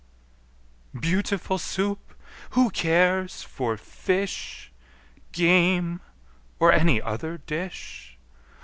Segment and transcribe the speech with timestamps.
[0.99, 2.15] Beautiful Soup!
[2.57, 4.71] Who cares for fish,
[5.31, 6.01] Game,
[6.57, 8.17] or any other dish?